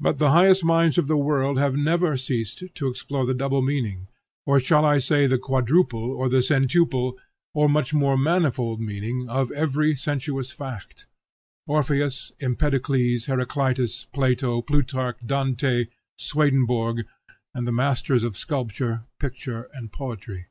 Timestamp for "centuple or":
6.40-7.68